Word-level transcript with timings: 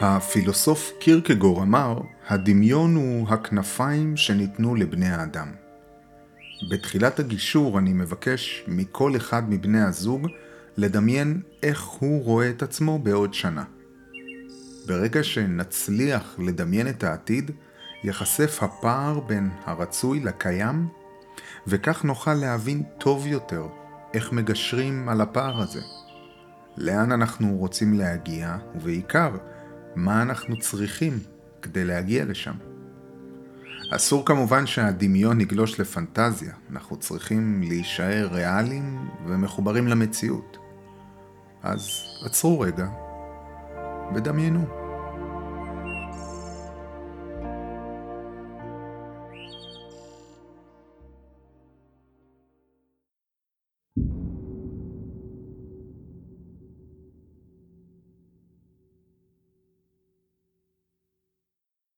הפילוסוף 0.00 0.92
קירקגור 1.00 1.62
אמר, 1.62 2.00
הדמיון 2.28 2.94
הוא 2.94 3.28
הכנפיים 3.28 4.16
שניתנו 4.16 4.74
לבני 4.74 5.08
האדם. 5.08 5.52
בתחילת 6.70 7.18
הגישור 7.18 7.78
אני 7.78 7.92
מבקש 7.92 8.64
מכל 8.68 9.16
אחד 9.16 9.50
מבני 9.50 9.80
הזוג 9.80 10.26
לדמיין 10.76 11.40
איך 11.62 11.82
הוא 11.82 12.24
רואה 12.24 12.50
את 12.50 12.62
עצמו 12.62 12.98
בעוד 12.98 13.34
שנה. 13.34 13.64
ברגע 14.86 15.24
שנצליח 15.24 16.36
לדמיין 16.38 16.88
את 16.88 17.04
העתיד, 17.04 17.50
ייחשף 18.04 18.62
הפער 18.62 19.20
בין 19.20 19.50
הרצוי 19.64 20.20
לקיים, 20.20 20.88
וכך 21.66 22.04
נוכל 22.04 22.34
להבין 22.34 22.82
טוב 22.98 23.26
יותר 23.26 23.66
איך 24.14 24.32
מגשרים 24.32 25.08
על 25.08 25.20
הפער 25.20 25.62
הזה. 25.62 25.80
לאן 26.76 27.12
אנחנו 27.12 27.56
רוצים 27.56 27.94
להגיע, 27.94 28.56
ובעיקר, 28.74 29.30
מה 29.96 30.22
אנחנו 30.22 30.58
צריכים 30.58 31.18
כדי 31.62 31.84
להגיע 31.84 32.24
לשם. 32.24 32.54
אסור 33.92 34.26
כמובן 34.26 34.66
שהדמיון 34.66 35.40
יגלוש 35.40 35.80
לפנטזיה, 35.80 36.54
אנחנו 36.70 36.96
צריכים 36.96 37.62
להישאר 37.68 38.28
ריאליים 38.32 39.08
ומחוברים 39.26 39.88
למציאות. 39.88 40.58
אז 41.62 41.88
עצרו 42.26 42.60
רגע 42.60 42.88
ודמיינו. 44.14 44.85